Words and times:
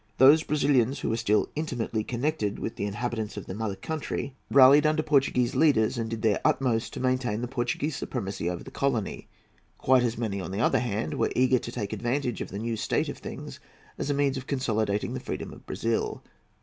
Those 0.17 0.41
Brazilians 0.41 0.99
who 1.01 1.09
were 1.09 1.17
still 1.17 1.49
intimately 1.55 2.03
connected 2.03 2.57
with 2.57 2.75
the 2.75 2.87
inhabitants 2.87 3.37
of 3.37 3.45
the 3.45 3.53
mother 3.53 3.75
country 3.75 4.35
rallied 4.49 4.87
under 4.87 5.03
Portuguese 5.03 5.53
leaders, 5.55 5.95
and 5.95 6.09
did 6.09 6.23
their 6.23 6.41
utmost 6.43 6.93
to 6.93 6.99
maintain 6.99 7.41
the 7.41 7.47
Portuguese 7.47 7.97
supremacy 7.97 8.49
over 8.49 8.63
the 8.63 8.71
colony. 8.71 9.27
Quite 9.77 10.01
as 10.01 10.17
many, 10.17 10.41
on 10.41 10.49
the 10.49 10.59
other 10.59 10.79
hand, 10.79 11.19
were 11.19 11.31
eager 11.35 11.59
to 11.59 11.71
take 11.71 11.93
advantage 11.93 12.41
of 12.41 12.49
the 12.49 12.57
new 12.57 12.77
state 12.77 13.09
of 13.09 13.19
things 13.19 13.59
as 13.99 14.09
a 14.09 14.15
means 14.15 14.37
of 14.37 14.47
consolidating 14.47 15.13
the 15.13 15.19
freedom 15.19 15.53
of 15.53 15.67
Brazil. 15.67 16.23